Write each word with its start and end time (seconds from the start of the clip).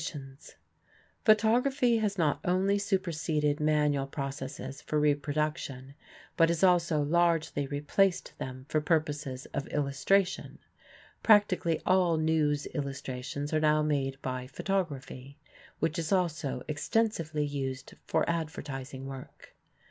Macnaughton 0.01 0.19
SCENE 0.19 0.21
ON 0.25 0.31
THE 0.33 0.61
CONNECTICUT 0.63 0.87
RIVER] 0.95 1.25
Photography 1.69 1.97
has 1.99 2.17
not 2.17 2.39
only 2.43 2.77
superseded 2.79 3.59
manual 3.59 4.07
processes 4.07 4.81
for 4.81 4.99
reproduction, 4.99 5.93
but 6.35 6.49
has 6.49 6.63
also 6.63 7.03
largely 7.03 7.67
replaced 7.67 8.33
them 8.39 8.65
for 8.67 8.81
purposes 8.81 9.45
of 9.53 9.67
illustration. 9.67 10.57
Practically 11.21 11.79
all 11.85 12.17
news 12.17 12.65
illustrations 12.73 13.53
are 13.53 13.59
now 13.59 13.83
made 13.83 14.19
by 14.23 14.47
photography, 14.47 15.37
which 15.77 15.99
is 15.99 16.11
also 16.11 16.63
extensively 16.67 17.45
used 17.45 17.93
for 18.07 18.27
advertising 18.27 19.05
work. 19.05 19.53